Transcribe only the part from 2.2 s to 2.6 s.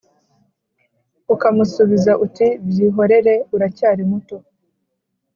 uti